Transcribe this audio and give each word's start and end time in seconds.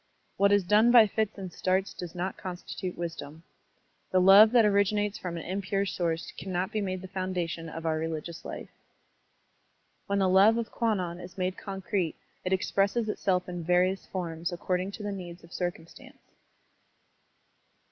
What 0.35 0.51
is 0.51 0.63
done 0.63 0.89
by 0.89 1.05
fits 1.05 1.37
and 1.37 1.53
starts 1.53 1.93
does 1.93 2.15
not 2.15 2.35
constitute 2.35 2.97
wisdom. 2.97 3.43
The 4.09 4.19
love 4.19 4.51
that 4.51 4.65
originates 4.65 5.19
from 5.19 5.37
an 5.37 5.43
impure 5.43 5.85
source 5.85 6.31
cannot 6.39 6.71
be 6.71 6.81
made 6.81 7.03
the 7.03 7.07
foundation 7.07 7.69
of 7.69 7.85
our 7.85 7.99
religious 7.99 8.41
Ufe. 8.41 8.67
When 10.07 10.17
the 10.17 10.27
love 10.27 10.57
of 10.57 10.71
Kwannon 10.71 11.19
is 11.19 11.37
made 11.37 11.55
concrete, 11.55 12.15
it 12.43 12.51
expresses 12.51 13.09
itself 13.09 13.47
in 13.47 13.63
various 13.63 14.07
forms 14.07 14.51
according 14.51 14.91
to 14.93 15.03
the 15.03 15.11
needs 15.11 15.43
of 15.43 15.51
circtmistance. 15.51 16.17